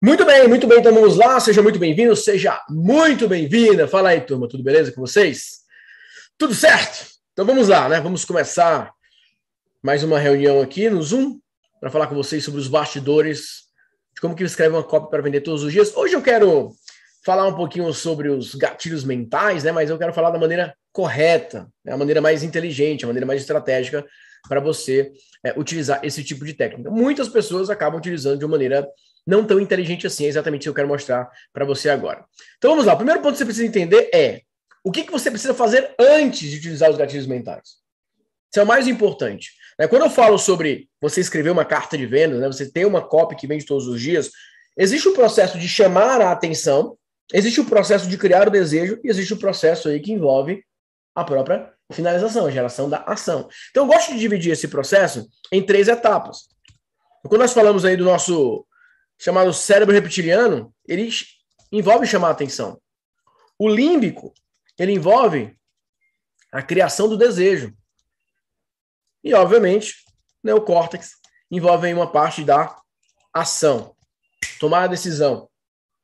[0.00, 1.40] Muito bem, muito bem, então vamos lá.
[1.40, 3.88] Seja muito bem-vindo, seja muito bem-vinda.
[3.88, 5.62] Fala aí, turma, tudo beleza com vocês?
[6.38, 7.04] Tudo certo?
[7.32, 8.00] Então vamos lá, né?
[8.00, 8.92] Vamos começar
[9.82, 11.40] mais uma reunião aqui no Zoom
[11.80, 13.64] para falar com vocês sobre os bastidores
[14.14, 15.92] de como que escreve uma cópia para vender todos os dias.
[15.96, 16.70] Hoje eu quero
[17.24, 19.72] falar um pouquinho sobre os gatilhos mentais, né?
[19.72, 21.92] Mas eu quero falar da maneira correta, né?
[21.92, 24.06] a maneira mais inteligente, a maneira mais estratégica
[24.48, 25.10] para você
[25.44, 26.88] é, utilizar esse tipo de técnica.
[26.88, 28.88] Muitas pessoas acabam utilizando de uma maneira
[29.28, 32.24] não tão inteligente assim, é exatamente o que eu quero mostrar para você agora.
[32.56, 34.40] Então vamos lá, o primeiro ponto que você precisa entender é
[34.82, 37.76] o que, que você precisa fazer antes de utilizar os gatilhos mentais.
[38.50, 39.50] Isso é o mais importante.
[39.78, 39.86] Né?
[39.86, 43.36] Quando eu falo sobre você escrever uma carta de venda, né, você ter uma copy
[43.36, 44.30] que vende todos os dias,
[44.78, 46.96] existe o processo de chamar a atenção,
[47.30, 50.64] existe o processo de criar o desejo e existe o processo aí que envolve
[51.14, 53.46] a própria finalização, a geração da ação.
[53.70, 56.48] Então eu gosto de dividir esse processo em três etapas.
[57.28, 58.64] Quando nós falamos aí do nosso
[59.18, 61.10] chamado cérebro reptiliano, ele
[61.72, 62.80] envolve chamar a atenção.
[63.58, 64.32] O límbico,
[64.78, 65.56] ele envolve
[66.52, 67.74] a criação do desejo.
[69.22, 69.96] E, obviamente,
[70.42, 71.10] o neocórtex
[71.50, 72.76] envolve uma parte da
[73.34, 73.94] ação,
[74.60, 75.48] tomar a decisão,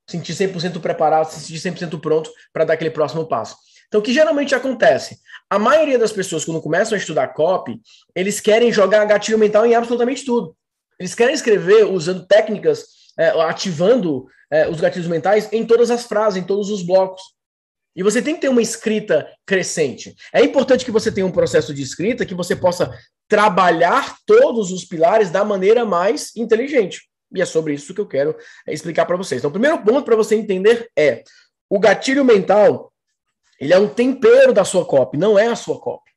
[0.09, 3.57] sentir 100% preparado, se sentir 100% pronto para dar aquele próximo passo.
[3.87, 5.20] Então, o que geralmente acontece?
[5.48, 7.81] A maioria das pessoas, quando começam a estudar copy,
[8.15, 10.57] eles querem jogar gatilho mental em absolutamente tudo.
[10.98, 16.43] Eles querem escrever usando técnicas é, ativando é, os gatilhos mentais em todas as frases,
[16.43, 17.23] em todos os blocos.
[17.97, 20.15] E você tem que ter uma escrita crescente.
[20.33, 22.91] É importante que você tenha um processo de escrita que você possa
[23.29, 27.03] trabalhar todos os pilares da maneira mais inteligente.
[27.33, 29.41] E é sobre isso que eu quero é, explicar para vocês.
[29.41, 31.23] Então, o primeiro ponto para você entender é
[31.69, 32.92] o gatilho mental,
[33.58, 36.11] ele é um tempero da sua copy, não é a sua copy.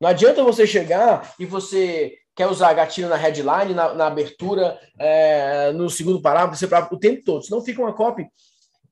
[0.00, 5.72] Não adianta você chegar e você quer usar gatilho na headline, na, na abertura, é,
[5.72, 7.44] no segundo parágrafo, o tempo todo.
[7.44, 8.28] Senão fica uma copy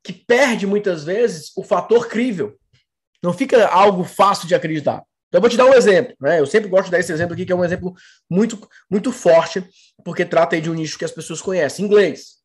[0.02, 2.58] que perde muitas vezes o fator crível.
[3.22, 5.00] Não fica algo fácil de acreditar.
[5.28, 6.16] Então, eu vou te dar um exemplo.
[6.20, 6.40] Né?
[6.40, 7.94] Eu sempre gosto de dar esse exemplo aqui, que é um exemplo
[8.28, 9.64] muito, muito forte,
[10.04, 12.38] porque trata de um nicho que as pessoas conhecem, inglês.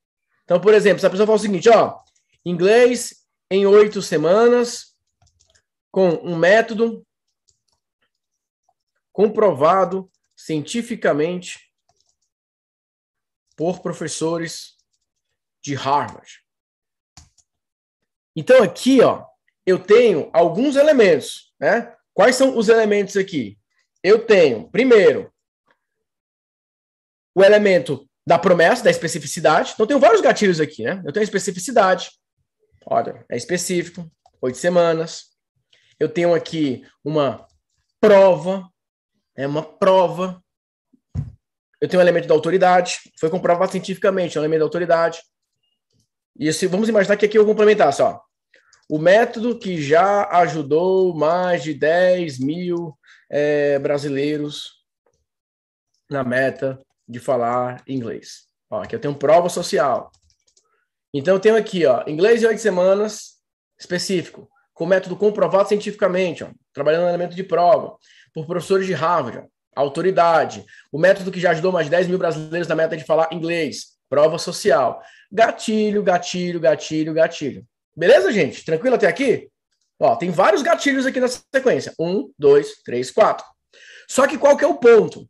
[0.43, 1.97] Então, por exemplo, se a pessoa fala o seguinte, ó,
[2.45, 4.93] inglês em oito semanas,
[5.91, 7.03] com um método
[9.11, 10.07] comprovado
[10.45, 11.59] cientificamente
[13.55, 14.77] por professores
[15.61, 16.39] de Harvard.
[18.35, 19.25] Então aqui, ó,
[19.65, 21.95] eu tenho alguns elementos, né?
[22.13, 23.57] Quais são os elementos aqui?
[24.03, 25.31] Eu tenho, primeiro,
[27.35, 29.71] o elemento da promessa, da especificidade.
[29.73, 31.01] Então, tenho vários gatilhos aqui, né?
[31.05, 32.11] Eu tenho especificidade.
[32.85, 34.09] Olha, é específico,
[34.41, 35.31] oito semanas.
[35.99, 37.47] Eu tenho aqui uma
[37.99, 38.70] prova,
[39.41, 40.41] é uma prova.
[41.79, 45.19] Eu tenho um elemento da autoridade, foi comprovado cientificamente, é um elemento da autoridade.
[46.37, 48.21] E se, vamos imaginar que aqui eu complementar só.
[48.87, 52.97] O método que já ajudou mais de 10 mil
[53.29, 54.83] é, brasileiros
[56.09, 58.43] na meta de falar inglês.
[58.69, 60.11] Ó, aqui eu tenho prova social.
[61.13, 63.37] Então eu tenho aqui, ó, inglês em oito semanas,
[63.79, 67.97] específico, com método comprovado cientificamente, ó, trabalhando no elemento de prova
[68.33, 72.67] por professores de Harvard, autoridade, o método que já ajudou mais de 10 mil brasileiros
[72.67, 75.01] na meta de falar inglês, prova social.
[75.31, 77.65] Gatilho, gatilho, gatilho, gatilho.
[77.95, 78.65] Beleza, gente?
[78.65, 79.49] Tranquilo até aqui?
[79.99, 81.93] Ó, tem vários gatilhos aqui na sequência.
[81.99, 83.45] Um, dois, três, quatro.
[84.09, 85.29] Só que qual que é o ponto?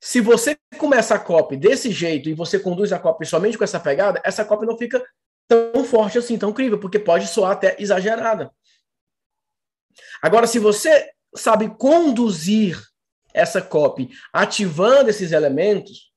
[0.00, 3.80] Se você começa a copy desse jeito e você conduz a copy somente com essa
[3.80, 5.02] pegada, essa copy não fica
[5.48, 8.50] tão forte assim, tão incrível, porque pode soar até exagerada.
[10.22, 12.80] Agora, se você sabe conduzir
[13.32, 16.12] essa copy ativando esses elementos,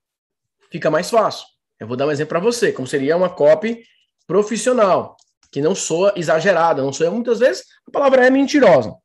[0.72, 1.46] fica mais fácil.
[1.80, 3.84] Eu vou dar um exemplo para você, como seria uma copy
[4.28, 5.18] profissional,
[5.52, 8.96] que não soa exagerada, não soa muitas vezes, a palavra é mentirosa.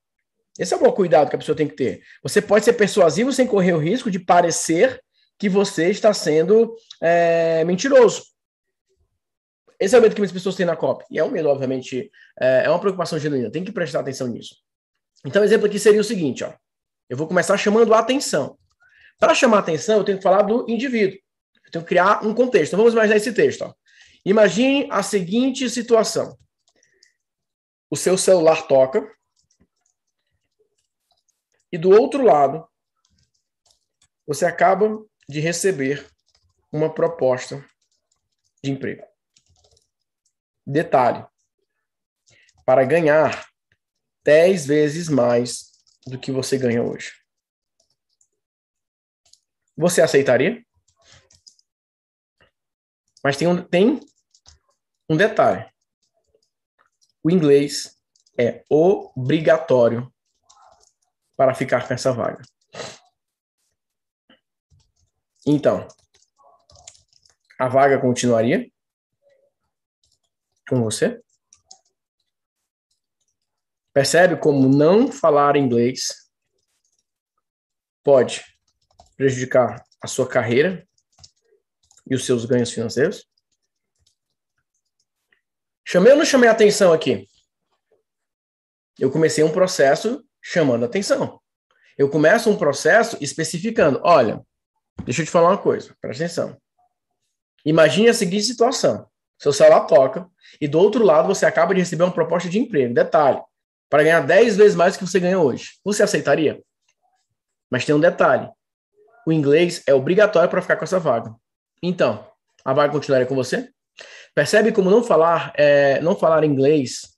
[0.59, 2.01] Esse é o cuidado que a pessoa tem que ter.
[2.23, 5.01] Você pode ser persuasivo sem correr o risco de parecer
[5.39, 8.23] que você está sendo é, mentiroso.
[9.79, 11.05] Esse é o medo que muitas pessoas têm na copy.
[11.11, 12.11] E é um medo, obviamente,
[12.41, 13.51] é, é uma preocupação genuína.
[13.51, 14.57] Tem que prestar atenção nisso.
[15.27, 16.55] Então, o exemplo aqui seria o seguinte, ó.
[17.09, 18.57] Eu vou começar chamando a atenção.
[19.19, 21.19] Para chamar a atenção, eu tenho que falar do indivíduo.
[21.65, 22.69] Eu tenho que criar um contexto.
[22.69, 23.63] Então, vamos imaginar esse texto.
[23.63, 23.75] Ó.
[24.25, 26.39] Imagine a seguinte situação.
[27.91, 29.09] O seu celular toca
[31.73, 32.67] e do outro lado
[34.27, 36.07] você acaba de receber
[36.73, 37.65] uma proposta
[38.63, 39.05] de emprego.
[40.67, 41.25] Detalhe:
[42.65, 43.47] para ganhar
[44.27, 45.71] 10 vezes mais
[46.05, 47.13] do que você ganha hoje.
[49.77, 50.67] Você aceitaria?
[53.23, 54.01] Mas tem, um, tem
[55.09, 55.71] Um detalhe:
[57.23, 57.97] o inglês
[58.37, 60.13] é obrigatório
[61.37, 62.43] para ficar com essa vaga.
[65.47, 65.87] Então,
[67.61, 68.69] a vaga continuaria
[70.69, 71.23] com você?
[73.97, 76.29] Percebe como não falar inglês
[78.05, 78.45] pode
[79.17, 80.87] prejudicar a sua carreira
[82.07, 83.27] e os seus ganhos financeiros?
[85.83, 87.27] Chamei ou não chamei atenção aqui?
[88.99, 91.41] Eu comecei um processo chamando atenção.
[91.97, 93.99] Eu começo um processo especificando.
[94.05, 94.45] Olha,
[95.07, 96.61] deixa eu te falar uma coisa, presta atenção.
[97.65, 99.09] Imagine a seguinte situação:
[99.39, 100.29] seu celular toca
[100.61, 102.93] e do outro lado você acaba de receber uma proposta de emprego.
[102.93, 103.41] Detalhe:
[103.89, 105.73] para ganhar 10 vezes mais do que você ganha hoje.
[105.85, 106.63] Você aceitaria?
[107.71, 108.51] Mas tem um detalhe:
[109.27, 111.35] o inglês é obrigatório para ficar com essa vaga.
[111.83, 112.29] Então,
[112.65, 113.71] a vaga continuaria com você?
[114.35, 117.17] Percebe como não falar, é, não falar inglês,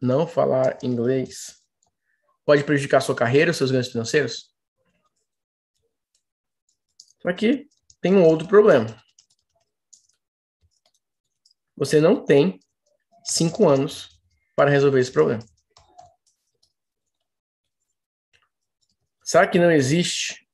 [0.00, 1.58] não falar inglês
[2.44, 4.50] pode prejudicar sua carreira, seus ganhos financeiros?
[7.36, 7.66] Que
[8.00, 8.86] tem um outro problema.
[11.76, 12.58] Você não tem
[13.22, 14.18] cinco anos
[14.56, 15.44] para resolver esse problema.
[19.28, 20.48] Será que não existe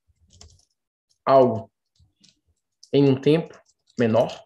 [1.24, 1.72] algo
[2.92, 3.56] em um tempo
[3.96, 4.44] menor?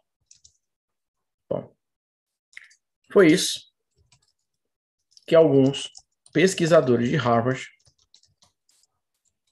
[1.49, 1.75] Bom,
[3.11, 3.73] foi isso
[5.27, 5.91] que alguns
[6.31, 7.67] pesquisadores de Harvard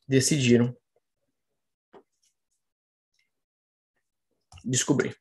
[0.07, 0.77] decidiram
[4.63, 5.19] descobrir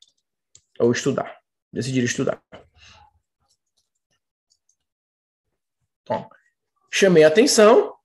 [0.78, 1.42] ou estudar,
[1.72, 2.44] decidiram estudar.
[6.06, 6.28] Bom,
[6.92, 7.98] chamei a atenção,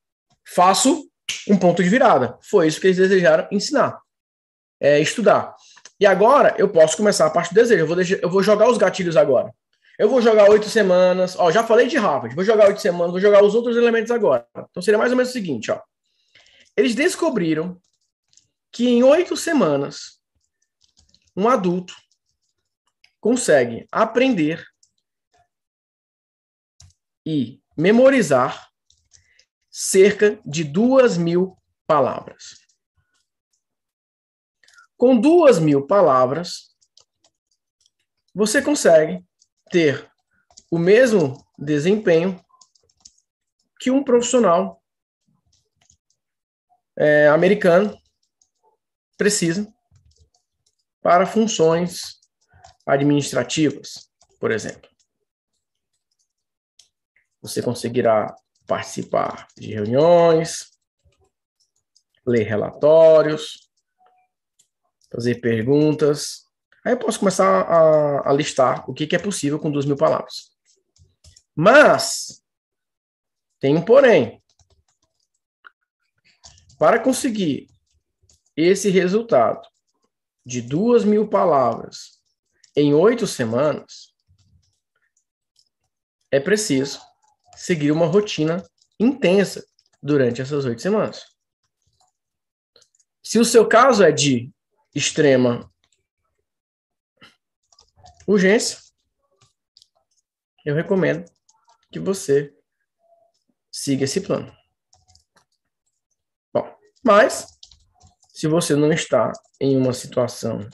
[0.48, 1.11] faço
[1.48, 2.38] um ponto de virada.
[2.42, 4.00] Foi isso que eles desejaram ensinar,
[4.80, 5.56] é, estudar.
[6.00, 7.84] E agora eu posso começar a parte do desejo.
[7.84, 9.54] Eu vou, deixar, eu vou jogar os gatilhos agora.
[10.00, 11.36] Eu vou jogar oito semanas.
[11.38, 12.36] Ó, já falei de Harvard.
[12.36, 13.12] Vou jogar oito semanas.
[13.12, 14.48] Vou jogar os outros elementos agora.
[14.72, 15.80] Então seria mais ou menos o seguinte, ó.
[16.76, 17.80] Eles descobriram
[18.72, 20.20] que em oito semanas
[21.36, 21.94] um adulto
[23.20, 24.66] consegue aprender
[27.24, 28.71] e memorizar
[29.72, 31.58] cerca de duas mil
[31.88, 32.60] palavras.
[34.98, 36.76] Com duas mil palavras,
[38.36, 39.26] você consegue
[39.72, 40.12] ter
[40.70, 42.44] o mesmo desempenho
[43.80, 44.84] que um profissional
[46.98, 47.98] é, americano
[49.18, 49.74] precisa
[51.02, 52.20] para funções
[52.86, 54.90] administrativas, por exemplo.
[57.42, 58.36] Você conseguirá
[58.72, 60.72] participar de reuniões,
[62.26, 63.70] ler relatórios,
[65.12, 66.46] fazer perguntas.
[66.86, 69.98] Aí eu posso começar a, a listar o que, que é possível com duas mil
[69.98, 70.56] palavras.
[71.54, 72.42] Mas,
[73.60, 74.42] tem um porém.
[76.80, 77.68] Para conseguir
[78.56, 79.68] esse resultado
[80.46, 82.22] de duas mil palavras
[82.74, 84.16] em oito semanas,
[86.32, 87.11] é preciso
[87.56, 88.64] seguir uma rotina
[89.00, 89.66] intensa
[90.02, 91.26] durante essas oito semanas.
[93.24, 94.52] Se o seu caso é de
[94.94, 95.72] extrema
[98.28, 98.80] urgência,
[100.66, 101.26] eu recomendo
[101.92, 102.54] que você
[103.72, 104.52] siga esse plano.
[106.54, 107.48] Bom, mas
[108.34, 110.68] se você não está em uma situação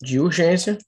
[0.00, 0.78] de urgência,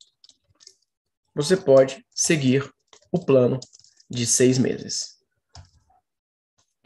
[1.34, 2.70] você pode seguir
[3.12, 3.60] o plano
[4.08, 5.15] de seis meses.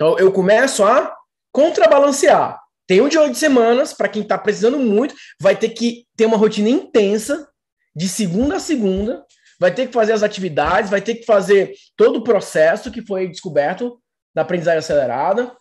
[0.00, 1.14] Então, eu começo a
[1.52, 2.58] contrabalancear.
[2.86, 6.38] Tem um de oito semanas, para quem está precisando muito, vai ter que ter uma
[6.38, 7.46] rotina intensa,
[7.94, 9.22] de segunda a segunda,
[9.58, 13.28] vai ter que fazer as atividades, vai ter que fazer todo o processo que foi
[13.28, 14.00] descoberto
[14.34, 15.54] da aprendizagem acelerada,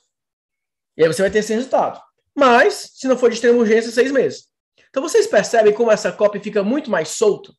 [0.95, 2.01] e aí você vai ter esse resultado.
[2.33, 4.45] Mas, se não for de extrema urgência, seis meses.
[4.89, 7.51] Então, vocês percebem como essa copy fica muito mais solta?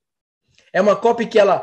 [0.73, 1.63] É uma copy que ela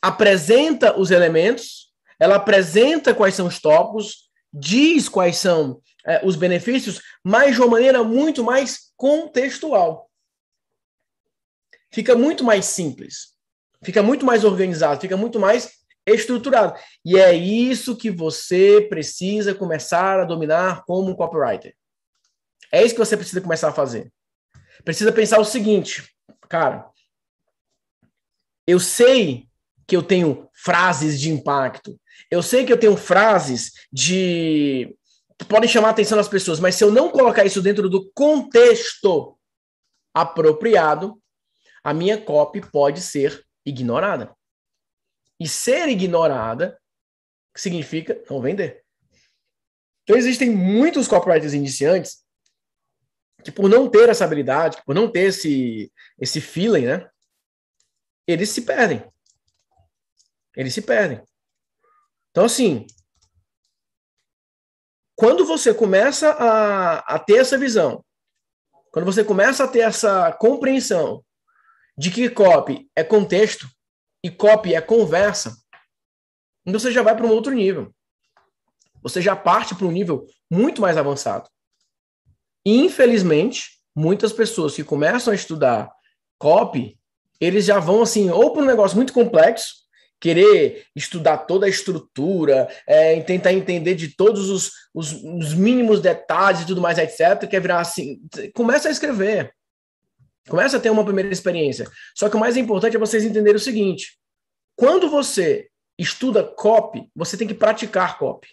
[0.00, 7.00] apresenta os elementos, ela apresenta quais são os tópicos, diz quais são é, os benefícios,
[7.24, 10.10] mas de uma maneira muito mais contextual.
[11.92, 13.34] Fica muito mais simples,
[13.82, 16.78] fica muito mais organizado, fica muito mais estruturado.
[17.04, 21.74] E é isso que você precisa começar a dominar como copywriter.
[22.72, 24.12] É isso que você precisa começar a fazer.
[24.84, 26.08] Precisa pensar o seguinte,
[26.48, 26.88] cara.
[28.66, 29.47] Eu sei
[29.88, 31.98] que eu tenho frases de impacto.
[32.30, 34.94] Eu sei que eu tenho frases de
[35.48, 39.38] podem chamar a atenção das pessoas, mas se eu não colocar isso dentro do contexto
[40.12, 41.18] apropriado,
[41.82, 44.36] a minha copy pode ser ignorada.
[45.40, 46.78] e ser ignorada
[47.56, 48.84] significa não vender.
[50.02, 52.24] Então existem muitos copywriters iniciantes
[53.44, 57.08] que por não ter essa habilidade, por não ter esse, esse feeling, né?
[58.26, 59.02] Eles se perdem.
[60.56, 61.22] Eles se perdem.
[62.30, 62.86] Então, assim,
[65.16, 68.04] quando você começa a, a ter essa visão,
[68.92, 71.24] quando você começa a ter essa compreensão
[71.96, 73.68] de que copy é contexto
[74.22, 75.56] e copy é conversa,
[76.64, 77.92] então você já vai para um outro nível.
[79.02, 81.48] Você já parte para um nível muito mais avançado.
[82.64, 85.90] Infelizmente, muitas pessoas que começam a estudar
[86.38, 86.98] copy,
[87.40, 89.87] eles já vão assim, ou para um negócio muito complexo,
[90.20, 96.62] querer estudar toda a estrutura, é, tentar entender de todos os, os, os, mínimos detalhes
[96.62, 98.20] e tudo mais, etc., quer virar assim,
[98.54, 99.52] começa a escrever.
[100.48, 101.86] Começa a ter uma primeira experiência.
[102.16, 104.18] Só que o mais importante é vocês entenderem o seguinte:
[104.74, 108.48] quando você estuda copy, você tem que praticar copy.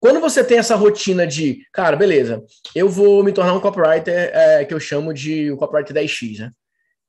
[0.00, 2.42] Quando você tem essa rotina de, cara, beleza,
[2.74, 6.52] eu vou me tornar um copywriter é, que eu chamo de o copywriter 10x, né?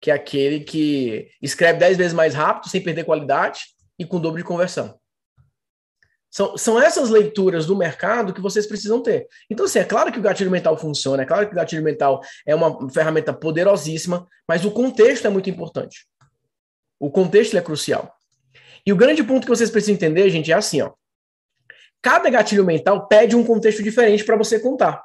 [0.04, 3.62] Que é aquele que escreve 10 vezes mais rápido, sem perder qualidade
[3.98, 5.00] e com dobro de conversão.
[6.30, 9.28] São, são essas leituras do mercado que vocês precisam ter.
[9.50, 12.22] Então, assim, é claro que o gatilho mental funciona, é claro que o gatilho mental
[12.46, 16.06] é uma ferramenta poderosíssima, mas o contexto é muito importante.
[17.00, 18.12] O contexto é crucial.
[18.86, 20.92] E o grande ponto que vocês precisam entender, gente, é assim, ó
[22.04, 25.02] cada gatilho mental pede um contexto diferente para você contar.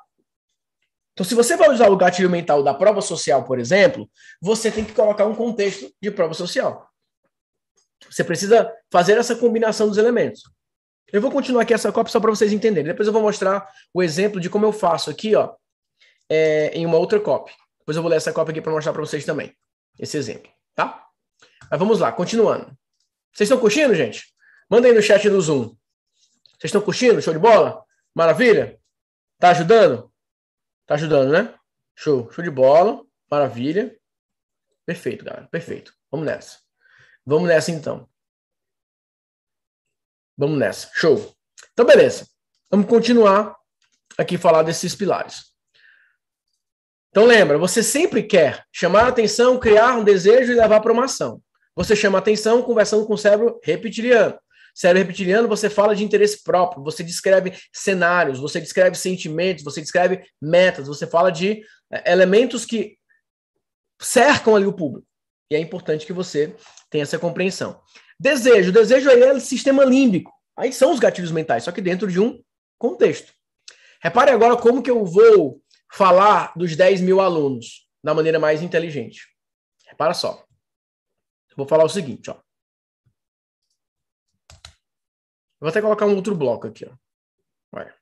[1.18, 4.08] Então, se você vai usar o gatilho mental da prova social, por exemplo,
[4.40, 6.88] você tem que colocar um contexto de prova social.
[8.08, 10.44] Você precisa fazer essa combinação dos elementos.
[11.12, 12.92] Eu vou continuar aqui essa cópia só para vocês entenderem.
[12.92, 15.56] Depois eu vou mostrar o exemplo de como eu faço aqui, ó,
[16.30, 17.52] é, em uma outra cópia.
[17.80, 19.52] Depois eu vou ler essa cópia aqui para mostrar para vocês também
[19.98, 21.04] esse exemplo, tá?
[21.68, 22.66] Mas vamos lá, continuando.
[23.34, 24.24] Vocês estão curtindo, gente?
[24.70, 25.64] Manda aí no chat do Zoom.
[25.64, 27.20] Vocês estão curtindo?
[27.20, 27.82] Show de bola?
[28.14, 28.78] Maravilha?
[29.40, 30.08] Tá ajudando?
[30.88, 31.54] Tá ajudando, né?
[31.94, 32.32] Show.
[32.32, 33.04] Show de bola.
[33.30, 33.94] Maravilha.
[34.86, 35.46] Perfeito, galera.
[35.48, 35.92] Perfeito.
[36.10, 36.60] Vamos nessa.
[37.26, 38.08] Vamos nessa, então.
[40.34, 40.90] Vamos nessa.
[40.94, 41.36] Show.
[41.74, 42.26] Então, beleza.
[42.70, 43.54] Vamos continuar
[44.16, 45.52] aqui falar desses pilares.
[47.10, 51.04] Então, lembra, você sempre quer chamar a atenção, criar um desejo e levar para uma
[51.04, 51.42] ação.
[51.76, 54.38] Você chama a atenção conversando com o cérebro reptiliano.
[54.78, 60.24] Cérebro reptiliano, você fala de interesse próprio, você descreve cenários, você descreve sentimentos, você descreve
[60.40, 62.96] metas, você fala de é, elementos que
[64.00, 65.04] cercam ali o público.
[65.50, 66.54] E é importante que você
[66.88, 67.82] tenha essa compreensão.
[68.20, 68.70] Desejo.
[68.70, 70.32] Desejo aí é o sistema límbico.
[70.56, 72.40] Aí são os gatilhos mentais, só que dentro de um
[72.78, 73.32] contexto.
[74.00, 75.60] Repare agora como que eu vou
[75.92, 79.22] falar dos 10 mil alunos da maneira mais inteligente.
[79.88, 80.44] Repara só.
[81.56, 82.36] vou falar o seguinte, ó.
[85.60, 86.86] Vou até colocar um outro bloco aqui.
[86.86, 86.94] Ó.
[87.72, 87.94] Olha.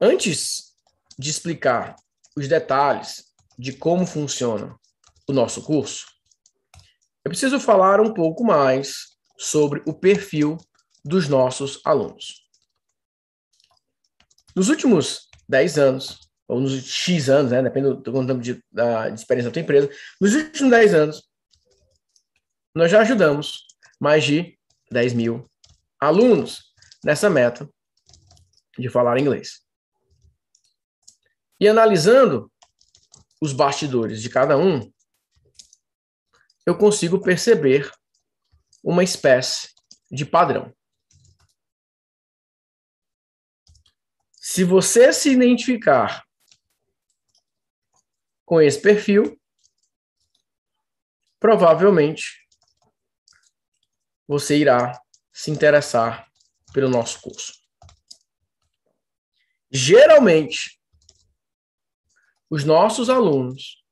[0.00, 0.76] Antes
[1.18, 1.96] de explicar
[2.36, 3.24] os detalhes
[3.58, 4.78] de como funciona
[5.26, 6.06] o nosso curso,
[7.24, 10.58] eu preciso falar um pouco mais sobre o perfil
[11.04, 12.46] dos nossos alunos.
[14.54, 19.18] Nos últimos 10 anos, ou nos X anos, né, depende do quanto de, da, de
[19.18, 19.90] experiência da tua empresa,
[20.20, 21.28] nos últimos 10 anos,
[22.74, 23.66] nós já ajudamos
[24.00, 24.58] mais de
[24.90, 25.50] 10 mil
[26.00, 26.72] alunos
[27.04, 27.68] nessa meta
[28.78, 29.64] de falar inglês.
[31.58, 32.52] E analisando
[33.40, 34.92] os bastidores de cada um,
[36.66, 37.90] eu consigo perceber
[38.82, 39.70] uma espécie
[40.10, 40.74] de padrão.
[44.38, 46.24] Se você se identificar
[48.44, 49.40] com esse perfil,
[51.38, 52.46] provavelmente
[54.26, 54.98] você irá
[55.36, 56.32] se interessar
[56.72, 57.60] pelo nosso curso.
[59.70, 60.80] Geralmente,
[62.48, 63.84] os nossos alunos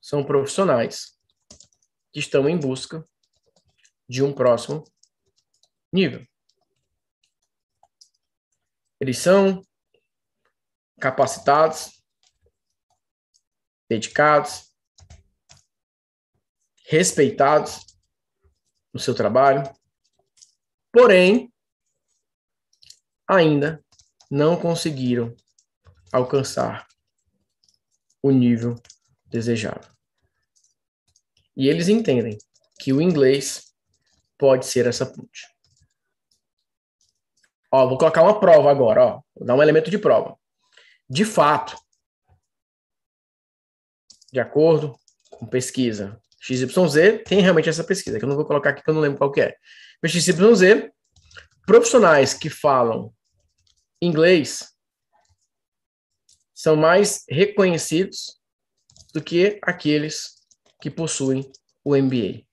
[0.00, 1.16] são profissionais
[2.12, 3.08] que estão em busca
[4.08, 4.82] de um próximo
[5.92, 6.26] nível.
[8.98, 9.64] Eles são
[10.98, 12.02] capacitados,
[13.88, 14.74] dedicados,
[16.86, 17.89] respeitados
[18.92, 19.62] no seu trabalho,
[20.92, 21.52] porém,
[23.28, 23.84] ainda
[24.30, 25.34] não conseguiram
[26.12, 26.86] alcançar
[28.22, 28.74] o nível
[29.26, 29.88] desejado.
[31.56, 32.36] E eles entendem
[32.78, 33.74] que o inglês
[34.38, 35.46] pode ser essa ponte.
[37.72, 39.22] Ó, vou colocar uma prova agora, ó.
[39.34, 40.36] Vou dar um elemento de prova.
[41.08, 41.76] De fato,
[44.32, 44.98] de acordo
[45.30, 48.94] com pesquisa XYZ tem realmente essa pesquisa, que eu não vou colocar aqui que eu
[48.94, 49.54] não lembro qual que é.
[50.02, 50.88] Mas XYZ,
[51.66, 53.14] profissionais que falam
[54.00, 54.74] inglês
[56.54, 58.40] são mais reconhecidos
[59.12, 60.34] do que aqueles
[60.80, 61.50] que possuem
[61.84, 62.44] o MBA.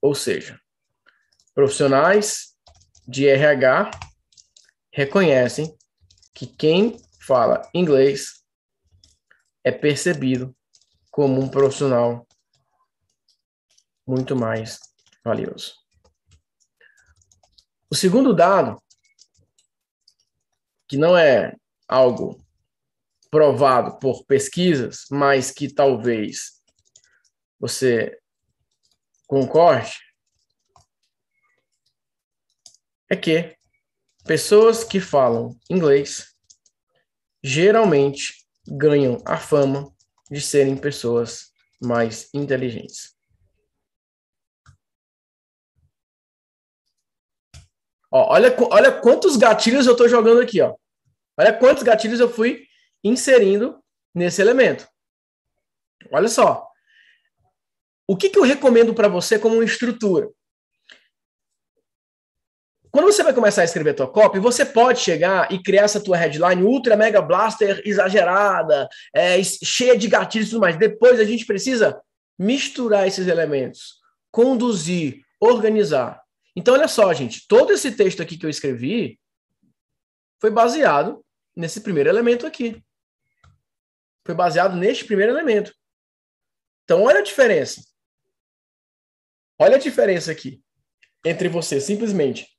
[0.00, 0.60] Ou seja,
[1.54, 2.54] profissionais
[3.06, 3.90] de RH
[4.92, 5.76] reconhecem
[6.34, 8.44] que quem fala inglês
[9.62, 10.54] é percebido
[11.14, 12.26] como um profissional
[14.04, 14.80] muito mais
[15.24, 15.76] valioso.
[17.88, 18.82] O segundo dado,
[20.88, 21.54] que não é
[21.86, 22.44] algo
[23.30, 26.60] provado por pesquisas, mas que talvez
[27.60, 28.20] você
[29.28, 29.96] concorde,
[33.08, 33.56] é que
[34.24, 36.34] pessoas que falam inglês
[37.40, 39.93] geralmente ganham a fama
[40.30, 43.14] de serem pessoas mais inteligentes.
[48.10, 50.74] Ó, olha, olha quantos gatilhos eu estou jogando aqui, ó.
[51.36, 52.64] Olha quantos gatilhos eu fui
[53.02, 53.82] inserindo
[54.14, 54.88] nesse elemento.
[56.12, 56.68] Olha só.
[58.06, 60.30] O que, que eu recomendo para você como estrutura?
[62.94, 66.16] Quando você vai começar a escrever tua copy, você pode chegar e criar essa tua
[66.16, 70.76] headline ultra mega blaster exagerada, é, cheia de gatilhos e tudo mais.
[70.76, 72.00] Depois a gente precisa
[72.38, 73.98] misturar esses elementos,
[74.30, 76.22] conduzir, organizar.
[76.54, 79.18] Então, olha só, gente, todo esse texto aqui que eu escrevi
[80.40, 81.20] foi baseado
[81.56, 82.80] nesse primeiro elemento aqui.
[84.24, 85.74] Foi baseado neste primeiro elemento.
[86.84, 87.82] Então, olha a diferença.
[89.58, 90.62] Olha a diferença aqui
[91.24, 92.53] entre você simplesmente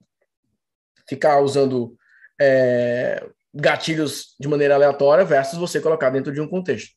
[1.07, 1.95] ficar usando
[2.39, 6.95] é, gatilhos de maneira aleatória versus você colocar dentro de um contexto.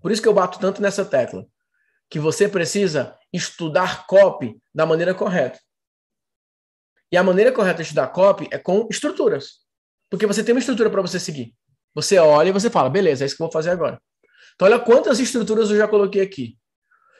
[0.00, 1.44] Por isso que eu bato tanto nessa tecla,
[2.08, 5.58] que você precisa estudar copy da maneira correta.
[7.10, 9.66] E a maneira correta de estudar copy é com estruturas.
[10.10, 11.54] Porque você tem uma estrutura para você seguir.
[11.94, 14.00] Você olha e você fala, beleza, é isso que eu vou fazer agora.
[14.54, 16.58] Então, olha quantas estruturas eu já coloquei aqui.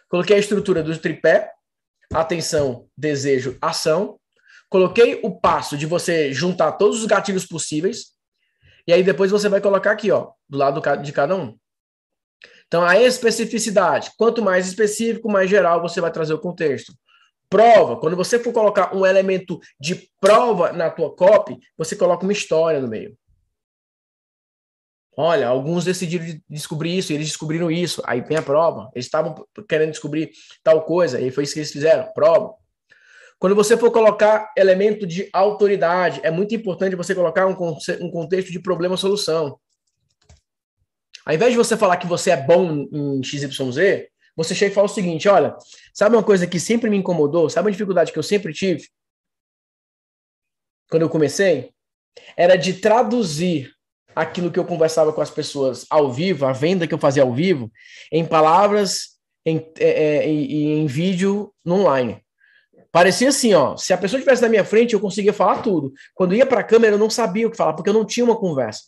[0.09, 1.53] Coloquei a estrutura do tripé,
[2.13, 4.19] atenção, desejo, ação.
[4.69, 8.13] Coloquei o passo de você juntar todos os gatilhos possíveis.
[8.87, 11.59] E aí depois você vai colocar aqui, ó, do lado de cada um.
[12.67, 14.11] Então, a especificidade.
[14.17, 16.93] Quanto mais específico, mais geral você vai trazer o contexto.
[17.49, 17.97] Prova.
[17.99, 22.79] Quando você for colocar um elemento de prova na tua copy, você coloca uma história
[22.79, 23.17] no meio.
[25.17, 28.89] Olha, alguns decidiram descobrir isso, eles descobriram isso, aí vem a prova.
[28.95, 29.35] Eles estavam
[29.69, 30.31] querendo descobrir
[30.63, 32.55] tal coisa, e foi isso que eles fizeram, prova.
[33.39, 37.57] Quando você for colocar elemento de autoridade, é muito importante você colocar um,
[38.01, 39.59] um contexto de problema-solução.
[41.25, 44.87] Ao invés de você falar que você é bom em XYZ, você chega e fala
[44.87, 45.57] o seguinte: olha,
[45.93, 47.49] sabe uma coisa que sempre me incomodou?
[47.49, 48.89] Sabe uma dificuldade que eu sempre tive?
[50.91, 51.71] Quando eu comecei?
[52.37, 53.71] Era de traduzir
[54.17, 57.33] aquilo que eu conversava com as pessoas ao vivo, a venda que eu fazia ao
[57.33, 57.71] vivo,
[58.11, 62.21] em palavras em, é, é em, em vídeo no online.
[62.91, 63.77] Parecia assim, ó.
[63.77, 65.93] Se a pessoa estivesse na minha frente, eu conseguia falar tudo.
[66.15, 68.25] Quando ia para a câmera, eu não sabia o que falar, porque eu não tinha
[68.25, 68.85] uma conversa.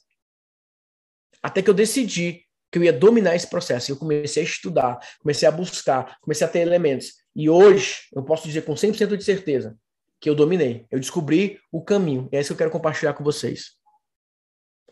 [1.42, 3.90] Até que eu decidi que eu ia dominar esse processo.
[3.90, 7.14] Eu comecei a estudar, comecei a buscar, comecei a ter elementos.
[7.34, 9.76] E hoje, eu posso dizer com 100% de certeza
[10.20, 10.86] que eu dominei.
[10.90, 12.28] Eu descobri o caminho.
[12.32, 13.72] E é isso que eu quero compartilhar com vocês.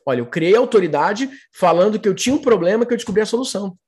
[0.05, 3.79] Olha, eu criei autoridade falando que eu tinha um problema que eu descobri a solução.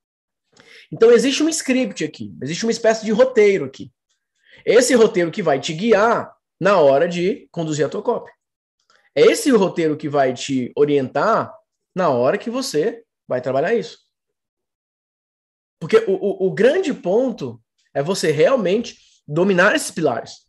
[0.93, 3.91] Então, existe um script aqui, existe uma espécie de roteiro aqui.
[4.65, 8.33] Esse roteiro que vai te guiar na hora de conduzir a tua cópia.
[9.15, 11.53] É esse o roteiro que vai te orientar
[11.95, 13.99] na hora que você vai trabalhar isso.
[15.81, 17.61] Porque o, o, o grande ponto
[17.95, 20.47] é você realmente dominar esses pilares,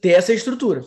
[0.00, 0.84] ter essa estrutura.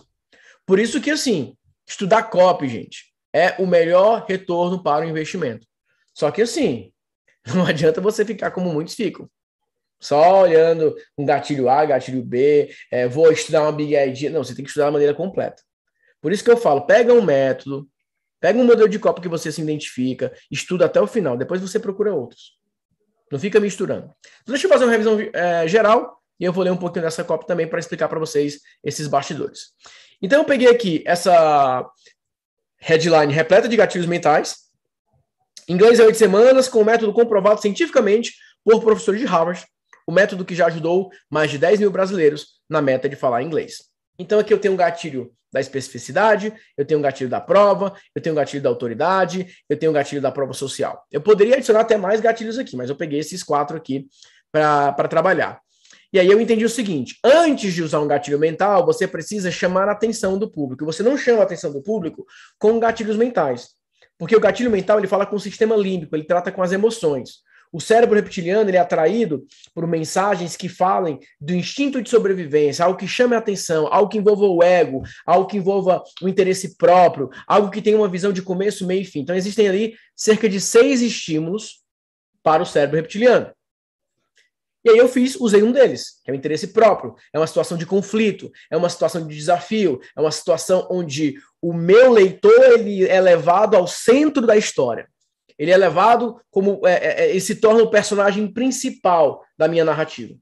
[0.65, 1.55] Por isso que, assim,
[1.87, 5.65] estudar copy, gente, é o melhor retorno para o investimento.
[6.13, 6.91] Só que, assim,
[7.55, 9.29] não adianta você ficar como muitos ficam.
[9.99, 14.29] Só olhando um gatilho A, gatilho B, é, vou estudar uma Big Idea.
[14.29, 15.61] Não, você tem que estudar de maneira completa.
[16.21, 17.87] Por isso que eu falo, pega um método,
[18.39, 21.79] Pega um modelo de copo que você se identifica, estuda até o final, depois você
[21.79, 22.57] procura outros.
[23.31, 24.13] Não fica misturando.
[24.41, 27.23] Então, deixa eu fazer uma revisão é, geral e eu vou ler um pouquinho dessa
[27.23, 29.71] copa também para explicar para vocês esses bastidores.
[30.21, 31.85] Então, eu peguei aqui essa
[32.77, 34.67] headline repleta de gatilhos mentais.
[35.67, 39.65] Inglês em oito semanas, com método comprovado cientificamente por professores de Harvard,
[40.07, 43.83] o método que já ajudou mais de 10 mil brasileiros na meta de falar inglês.
[44.17, 48.21] Então, aqui eu tenho um gatilho da especificidade, eu tenho um gatilho da prova, eu
[48.21, 51.05] tenho um gatilho da autoridade, eu tenho um gatilho da prova social.
[51.11, 54.07] Eu poderia adicionar até mais gatilhos aqui, mas eu peguei esses quatro aqui
[54.51, 55.59] para trabalhar.
[56.11, 59.89] E aí eu entendi o seguinte: antes de usar um gatilho mental, você precisa chamar
[59.89, 60.85] a atenção do público.
[60.85, 62.25] Você não chama a atenção do público
[62.57, 63.69] com gatilhos mentais.
[64.17, 67.41] Porque o gatilho mental ele fala com o sistema límbico, ele trata com as emoções.
[67.77, 72.97] O cérebro reptiliano ele é atraído por mensagens que falem do instinto de sobrevivência, algo
[72.97, 77.29] que chame a atenção, algo que envolva o ego, algo que envolva o interesse próprio,
[77.45, 79.19] algo que tenha uma visão de começo, meio e fim.
[79.19, 81.83] Então existem ali cerca de seis estímulos
[82.41, 83.51] para o cérebro reptiliano.
[84.83, 87.13] E aí eu fiz, usei um deles, que é o interesse próprio.
[87.31, 91.73] É uma situação de conflito, é uma situação de desafio, é uma situação onde o
[91.75, 95.07] meu leitor ele é levado ao centro da história.
[95.57, 99.83] Ele é levado como é, é, é, ele se torna o personagem principal da minha
[99.83, 100.35] narrativa.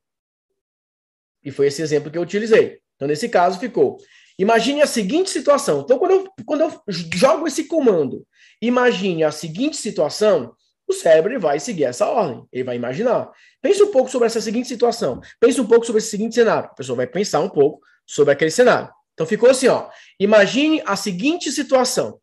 [1.43, 2.79] E foi esse exemplo que eu utilizei.
[2.95, 3.97] Então, nesse caso, ficou.
[4.37, 5.81] Imagine a seguinte situação.
[5.81, 8.25] Então, quando eu, quando eu jogo esse comando,
[8.61, 10.55] imagine a seguinte situação,
[10.87, 12.45] o cérebro vai seguir essa ordem.
[12.51, 13.31] Ele vai imaginar.
[13.61, 15.21] Pense um pouco sobre essa seguinte situação.
[15.39, 16.69] Pense um pouco sobre esse seguinte cenário.
[16.69, 18.91] A pessoa vai pensar um pouco sobre aquele cenário.
[19.13, 19.89] Então ficou assim, ó.
[20.19, 22.19] Imagine a seguinte situação.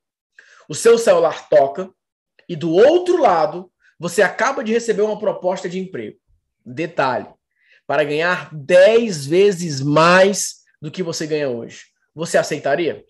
[0.69, 1.91] O seu celular toca
[2.53, 6.19] e do outro lado você acaba de receber uma proposta de emprego.
[6.63, 7.27] Detalhe:
[7.87, 11.87] para ganhar 10 vezes mais do que você ganha hoje.
[12.15, 13.07] Você aceitaria?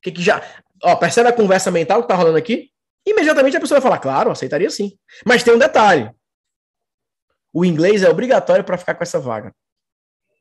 [0.00, 0.42] Que que já,
[0.82, 2.70] ó, percebe a conversa mental que tá rolando aqui?
[3.06, 4.98] Imediatamente a pessoa vai falar, claro, aceitaria sim.
[5.26, 6.10] Mas tem um detalhe.
[7.52, 9.54] O inglês é obrigatório para ficar com essa vaga.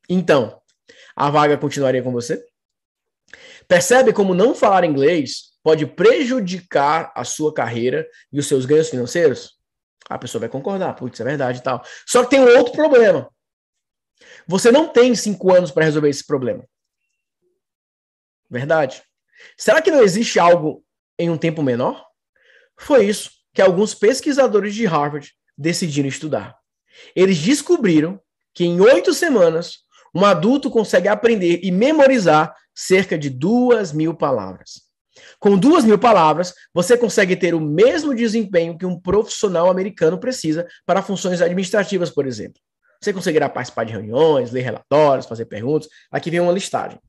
[0.07, 0.61] Então,
[1.13, 2.41] a vaga continuaria com você?
[3.67, 9.57] Percebe como não falar inglês pode prejudicar a sua carreira e os seus ganhos financeiros?
[10.09, 11.83] A pessoa vai concordar, putz, é verdade e tal.
[12.05, 13.29] Só que tem um outro problema.
[14.47, 16.65] Você não tem cinco anos para resolver esse problema.
[18.49, 19.03] Verdade.
[19.57, 20.85] Será que não existe algo
[21.19, 22.01] em um tempo menor?
[22.79, 26.57] Foi isso que alguns pesquisadores de Harvard decidiram estudar.
[27.13, 28.21] Eles descobriram
[28.53, 29.79] que em oito semanas,
[30.15, 34.86] um adulto consegue aprender e memorizar cerca de duas mil palavras.
[35.39, 40.67] Com duas mil palavras, você consegue ter o mesmo desempenho que um profissional americano precisa
[40.85, 42.61] para funções administrativas, por exemplo.
[43.01, 45.87] Você conseguirá participar de reuniões, ler relatórios, fazer perguntas.
[46.11, 46.99] Aqui vem uma listagem.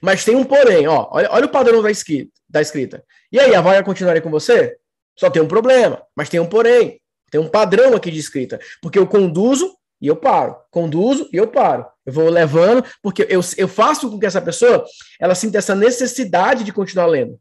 [0.00, 1.08] Mas tem um porém, ó.
[1.10, 3.02] Olha, olha o padrão da escrita, da escrita.
[3.30, 4.76] E aí, a vaga continuaria com você?
[5.18, 7.00] Só tem um problema, mas tem um porém.
[7.30, 8.60] Tem um padrão aqui de escrita.
[8.80, 10.56] Porque eu conduzo e eu paro.
[10.70, 11.86] Conduzo e eu paro.
[12.04, 14.84] Eu vou levando, porque eu, eu faço com que essa pessoa
[15.20, 17.38] ela sinta essa necessidade de continuar lendo.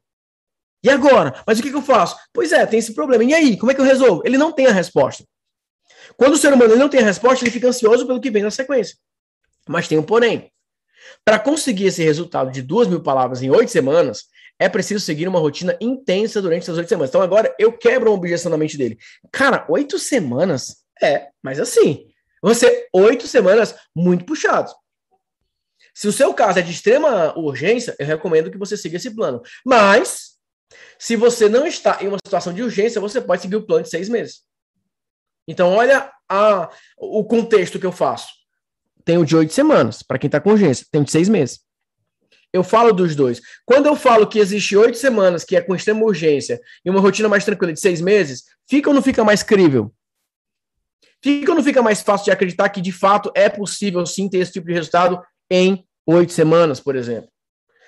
[0.84, 1.42] E agora?
[1.46, 2.18] Mas o que, que eu faço?
[2.34, 3.24] Pois é, tem esse problema.
[3.24, 4.22] E aí, como é que eu resolvo?
[4.26, 5.24] Ele não tem a resposta.
[6.18, 8.52] Quando o ser humano não tem a resposta, ele fica ansioso pelo que vem na
[8.52, 8.96] sequência.
[9.68, 10.52] Mas tem um porém.
[11.24, 14.26] Para conseguir esse resultado de duas mil palavras em oito semanas,
[14.60, 17.10] é preciso seguir uma rotina intensa durante essas oito semanas.
[17.10, 18.98] Então agora eu quebro uma objeção na mente dele.
[19.32, 20.78] Cara, oito semanas?
[21.02, 22.06] É, mas assim,
[22.42, 24.74] você oito semanas muito puxados.
[25.94, 29.42] Se o seu caso é de extrema urgência, eu recomendo que você siga esse plano.
[29.66, 30.38] Mas,
[30.98, 33.90] se você não está em uma situação de urgência, você pode seguir o plano de
[33.90, 34.42] seis meses.
[35.48, 38.28] Então, olha a, o contexto que eu faço.
[39.04, 40.86] Tenho de oito semanas, para quem está com urgência.
[40.92, 41.60] Tenho de seis meses.
[42.54, 43.42] Eu falo dos dois.
[43.66, 47.30] Quando eu falo que existe oito semanas, que é com extrema urgência, e uma rotina
[47.30, 49.94] mais tranquila de seis meses, fica ou não fica mais crível?
[51.24, 54.40] Fica ou não fica mais fácil de acreditar que, de fato, é possível sim ter
[54.40, 57.30] esse tipo de resultado em oito semanas, por exemplo?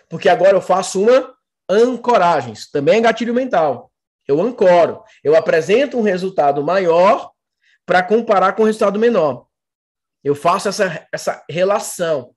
[0.10, 1.33] Porque agora eu faço uma
[1.70, 2.54] ancoragem.
[2.54, 3.92] Isso também é gatilho mental.
[4.28, 5.04] Eu ancoro.
[5.24, 7.32] Eu apresento um resultado maior
[7.86, 9.46] para comparar com um resultado menor.
[10.24, 12.34] Eu faço essa, essa relação.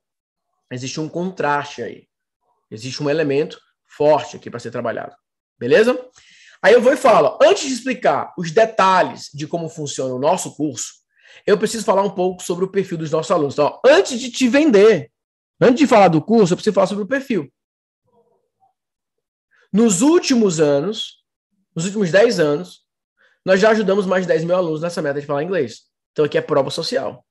[0.71, 2.09] Existe um contraste aí.
[2.71, 5.15] Existe um elemento forte aqui para ser trabalhado.
[5.59, 5.99] Beleza?
[6.61, 10.57] Aí eu vou e falo, antes de explicar os detalhes de como funciona o nosso
[10.57, 10.95] curso,
[11.47, 13.55] eu preciso falar um pouco sobre o perfil dos nossos alunos.
[13.55, 15.11] Então, antes de te vender,
[15.61, 17.53] antes de falar do curso, eu preciso falar sobre o perfil.
[19.77, 21.23] Nos últimos anos,
[21.75, 22.81] nos últimos 10 anos,
[23.45, 25.83] nós já ajudamos mais de 10 mil alunos nessa meta de falar inglês.
[26.13, 27.23] Então aqui é prova social.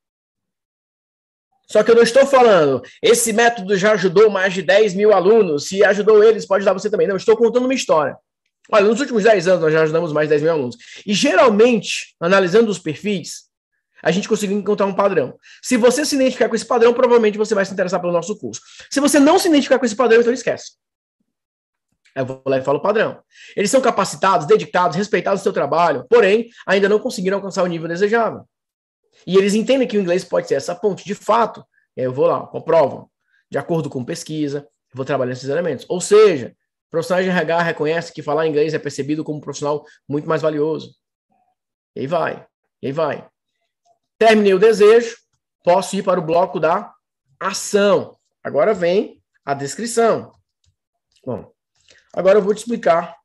[1.66, 5.66] Só que eu não estou falando, esse método já ajudou mais de 10 mil alunos,
[5.66, 7.08] se ajudou eles, pode ajudar você também.
[7.08, 8.16] Não, estou contando uma história.
[8.72, 10.78] Olha, nos últimos 10 anos nós já ajudamos mais de 10 mil alunos.
[11.04, 13.46] E geralmente, analisando os perfis,
[14.04, 15.36] a gente conseguiu encontrar um padrão.
[15.64, 18.62] Se você se identificar com esse padrão, provavelmente você vai se interessar pelo nosso curso.
[18.92, 20.74] Se você não se identificar com esse padrão, então esquece.
[22.16, 23.22] Eu vou lá e falo padrão.
[23.58, 27.90] Eles são capacitados, dedicados, respeitados no seu trabalho, porém, ainda não conseguiram alcançar o nível
[27.90, 28.48] desejável.
[29.28, 31.66] E eles entendem que o inglês pode ser essa ponte, de fato.
[31.96, 33.10] eu vou lá, comprovam.
[33.52, 35.86] De acordo com pesquisa, vou trabalhando esses elementos.
[35.90, 36.56] Ou seja,
[36.90, 40.96] profissionais de RH reconhece que falar inglês é percebido como um profissional muito mais valioso.
[41.96, 42.46] E aí vai,
[42.82, 43.28] e aí vai.
[44.18, 45.16] Terminei o desejo,
[45.64, 46.94] posso ir para o bloco da
[47.40, 48.18] ação.
[48.44, 50.34] Agora vem a descrição.
[51.26, 51.55] Bom,
[52.16, 53.16] agora eu vou te explicar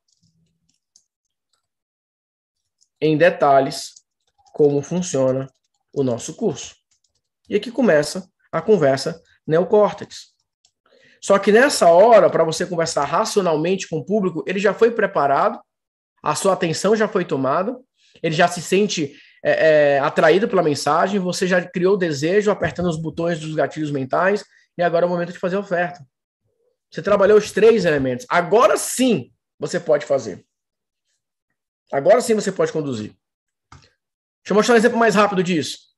[3.01, 3.95] em detalhes
[4.53, 5.49] como funciona
[5.93, 6.75] o nosso curso.
[7.49, 10.31] E aqui começa a conversa neocórtex.
[11.23, 15.61] Só que nessa hora, para você conversar racionalmente com o público, ele já foi preparado,
[16.23, 17.77] a sua atenção já foi tomada,
[18.23, 22.89] ele já se sente é, é, atraído pela mensagem, você já criou o desejo, apertando
[22.89, 24.45] os botões dos gatilhos mentais,
[24.77, 26.05] e agora é o momento de fazer a oferta.
[26.91, 28.27] Você trabalhou os três elementos.
[28.29, 30.45] Agora sim você pode fazer.
[31.93, 33.15] Agora sim você pode conduzir.
[33.71, 35.91] Deixa eu mostrar um exemplo mais rápido disso.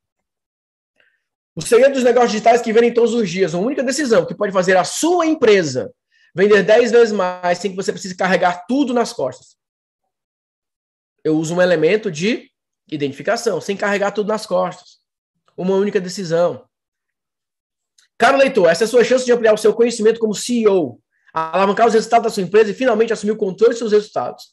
[1.55, 4.53] O segredo dos negócios digitais que vendem todos os dias, a única decisão que pode
[4.53, 5.93] fazer a sua empresa
[6.35, 9.57] vender 10 vezes mais sem que você precise carregar tudo nas costas.
[11.23, 12.51] Eu uso um elemento de
[12.91, 14.99] identificação, sem carregar tudo nas costas.
[15.57, 16.67] Uma única decisão.
[18.23, 21.01] Caro leitor, essa é a sua chance de ampliar o seu conhecimento como CEO,
[21.35, 24.45] alavancar os resultados da sua empresa e finalmente assumir o controle dos seus resultados.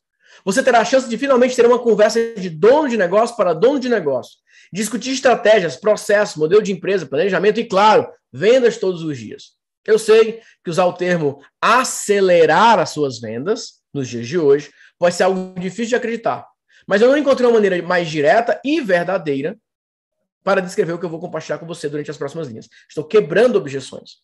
[0.44, 3.80] Você terá a chance de finalmente ter uma conversa de dono de negócio para dono
[3.80, 4.40] de negócio
[4.74, 9.52] Discutir estratégias, processos, modelo de empresa, planejamento e, claro, vendas todos os dias.
[9.86, 15.14] Eu sei que usar o termo acelerar as suas vendas nos dias de hoje pode
[15.14, 16.44] ser algo difícil de acreditar.
[16.88, 19.56] Mas eu não encontrei uma maneira mais direta e verdadeira
[20.44, 22.68] para descrever o que eu vou compartilhar com você durante as próximas linhas.
[22.88, 24.18] Estou quebrando objeções.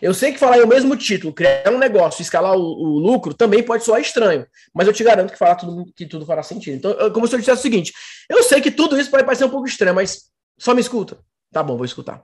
[0.00, 3.62] Eu sei que falar o mesmo título, criar um negócio, escalar o, o, lucro, também
[3.62, 6.76] pode soar estranho, mas eu te garanto que, falar tudo, que tudo fará sentido.
[6.76, 7.92] Então, como se eu dissesse o seguinte:
[8.28, 11.18] eu sei que tudo isso pode parecer um pouco estranho, mas só me escuta.
[11.52, 12.22] Tá bom, vou escutar.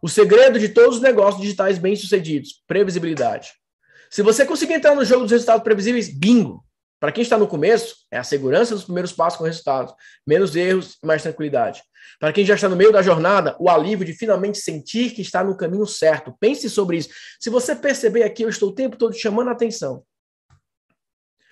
[0.00, 3.52] O segredo de todos os negócios digitais bem-sucedidos: previsibilidade.
[4.10, 6.63] Se você conseguir entrar no jogo dos resultados previsíveis, bingo.
[7.04, 9.94] Para quem está no começo, é a segurança dos primeiros passos com resultados,
[10.26, 11.82] menos erros mais tranquilidade.
[12.18, 15.44] Para quem já está no meio da jornada, o alívio de finalmente sentir que está
[15.44, 16.34] no caminho certo.
[16.40, 17.10] Pense sobre isso.
[17.38, 20.02] Se você perceber aqui, eu estou o tempo todo chamando a atenção,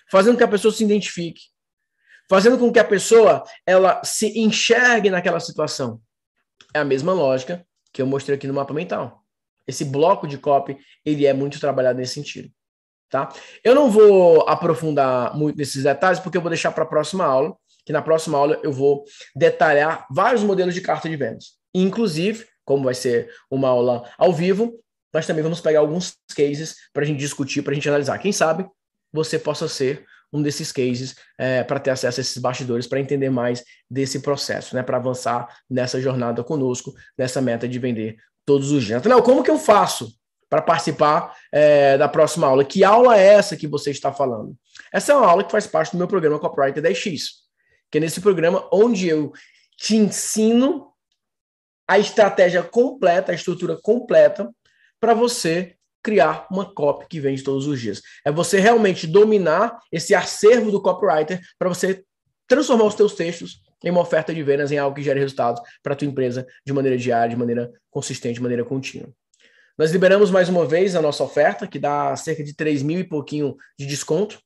[0.09, 1.41] fazendo com que a pessoa se identifique,
[2.27, 6.01] fazendo com que a pessoa ela se enxergue naquela situação.
[6.73, 7.63] É a mesma lógica
[7.93, 9.23] que eu mostrei aqui no mapa mental.
[9.67, 12.51] Esse bloco de copy, ele é muito trabalhado nesse sentido.
[13.13, 13.31] Tá?
[13.63, 17.55] Eu não vou aprofundar muito nesses detalhes, porque eu vou deixar para a próxima aula
[17.85, 19.03] que na próxima aula eu vou
[19.35, 21.51] detalhar vários modelos de carta de vendas.
[21.75, 24.79] Inclusive, como vai ser uma aula ao vivo,
[25.13, 28.17] nós também vamos pegar alguns cases para a gente discutir, para a gente analisar.
[28.17, 28.65] Quem sabe
[29.11, 33.29] você possa ser um desses cases é, para ter acesso a esses bastidores, para entender
[33.29, 38.83] mais desse processo, né, para avançar nessa jornada conosco, nessa meta de vender todos os
[38.83, 39.03] dias.
[39.03, 40.11] Não, como que eu faço
[40.53, 42.63] para participar é, da próxima aula?
[42.63, 44.55] Que aula é essa que você está falando?
[44.93, 47.43] Essa é uma aula que faz parte do meu programa Copywriter 10X
[47.93, 49.31] que é nesse programa onde eu
[49.77, 50.87] te ensino
[51.87, 54.49] a estratégia completa, a estrutura completa
[54.99, 58.01] para você criar uma copy que vende todos os dias.
[58.25, 62.03] É você realmente dominar esse acervo do copywriter para você
[62.47, 65.93] transformar os teus textos em uma oferta de vendas, em algo que gere resultados para
[65.93, 69.13] a tua empresa de maneira diária, de maneira consistente, de maneira contínua.
[69.77, 73.03] Nós liberamos mais uma vez a nossa oferta, que dá cerca de 3 mil e
[73.03, 74.39] pouquinho de desconto,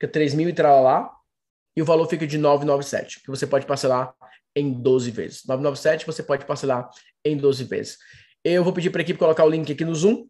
[0.00, 1.10] que é 3 mil e lá
[1.76, 4.14] e o valor fica de 997, que você pode parcelar
[4.54, 5.42] em 12 vezes.
[5.46, 6.88] 997 você pode parcelar
[7.24, 7.98] em 12 vezes.
[8.44, 10.26] Eu vou pedir para a equipe colocar o link aqui no Zoom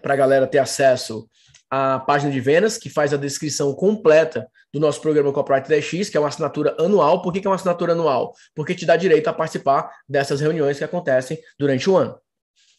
[0.00, 1.28] para a galera ter acesso
[1.70, 6.16] à página de vendas, que faz a descrição completa do nosso programa Copyright 10X, que
[6.16, 7.22] é uma assinatura anual.
[7.22, 8.34] Por que, que é uma assinatura anual?
[8.54, 12.18] Porque te dá direito a participar dessas reuniões que acontecem durante o ano.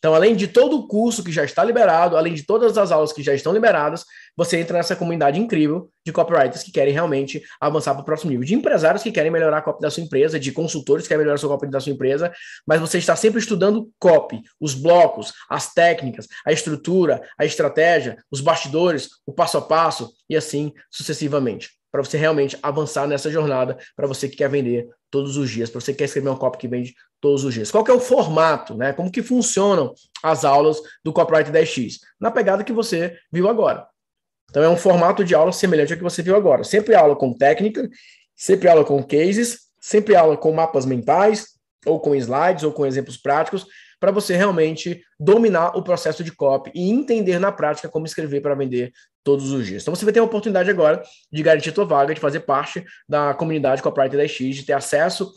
[0.03, 3.13] Então, além de todo o curso que já está liberado, além de todas as aulas
[3.13, 4.03] que já estão liberadas,
[4.35, 8.45] você entra nessa comunidade incrível de copywriters que querem realmente avançar para o próximo nível,
[8.45, 11.35] de empresários que querem melhorar a copy da sua empresa, de consultores que querem melhorar
[11.35, 12.33] a sua copy da sua empresa,
[12.67, 18.41] mas você está sempre estudando copy, os blocos, as técnicas, a estrutura, a estratégia, os
[18.41, 24.07] bastidores, o passo a passo e assim sucessivamente para você realmente avançar nessa jornada, para
[24.07, 26.67] você que quer vender todos os dias, para você que quer escrever um copy que
[26.67, 27.69] vende todos os dias.
[27.69, 28.93] Qual que é o formato, né?
[28.93, 31.99] Como que funcionam as aulas do Copyright 10X?
[32.19, 33.85] Na pegada que você viu agora.
[34.49, 36.63] Então é um formato de aula semelhante ao que você viu agora.
[36.63, 37.87] Sempre aula com técnica,
[38.35, 41.49] sempre aula com cases, sempre aula com mapas mentais,
[41.85, 43.67] ou com slides, ou com exemplos práticos,
[43.99, 48.55] para você realmente dominar o processo de copy e entender na prática como escrever para
[48.55, 48.91] vender
[49.23, 49.81] todos os dias.
[49.81, 53.33] Então você vai ter a oportunidade agora de garantir tua vaga, de fazer parte da
[53.33, 55.33] comunidade Copyright 10X, de ter acesso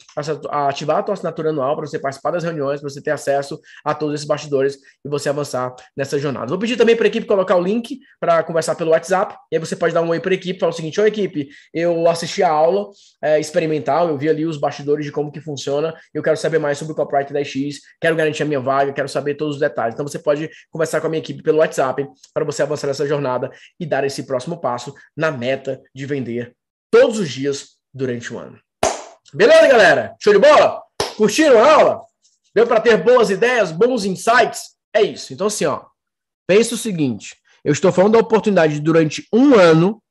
[0.50, 3.60] a, ativar a tua assinatura anual para você participar das reuniões, para você ter acesso
[3.84, 6.48] a todos esses bastidores e você avançar nessa jornada.
[6.48, 9.60] Vou pedir também para a equipe colocar o link para conversar pelo WhatsApp, e aí
[9.60, 12.42] você pode dar um oi para a equipe, falar o seguinte, oi equipe, eu assisti
[12.42, 12.88] a aula
[13.22, 16.76] é, experimental, eu vi ali os bastidores de como que funciona, eu quero saber mais
[16.76, 19.75] sobre o Copyright 10X, quero garantir a minha vaga, quero saber todos os detalhes.
[19.94, 23.50] Então você pode conversar com a minha equipe pelo WhatsApp para você avançar nessa jornada
[23.78, 26.54] e dar esse próximo passo na meta de vender
[26.90, 28.58] todos os dias durante o ano.
[29.34, 30.14] Beleza, galera?
[30.20, 30.82] Show de bola?
[31.16, 32.00] Curtiram a aula?
[32.54, 34.76] Deu para ter boas ideias, bons insights?
[34.94, 35.34] É isso.
[35.34, 35.84] Então, assim, ó,
[36.46, 40.02] pensa o seguinte: eu estou falando da oportunidade de, durante um ano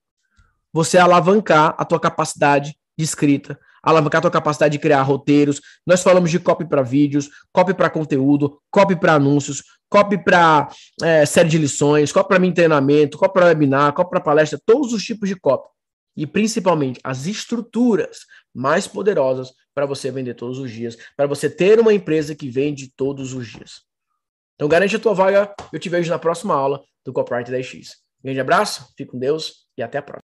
[0.71, 5.61] você alavancar a tua capacidade de escrita, alavancar a tua capacidade de criar roteiros.
[5.85, 10.67] Nós falamos de copy para vídeos, copy para conteúdo, copy para anúncios, copy para
[11.03, 14.91] é, série de lições, copy para mim treinamento, copy para webinar, copy para palestra, todos
[14.91, 15.69] os tipos de copy.
[16.17, 18.21] E principalmente as estruturas
[18.53, 22.91] mais poderosas para você vender todos os dias, para você ter uma empresa que vende
[22.95, 23.81] todos os dias.
[24.55, 27.89] Então garante a tua vaga, eu te vejo na próxima aula do Copyright 10X.
[28.23, 30.23] Grande abraço, fique com Deus e até a próxima.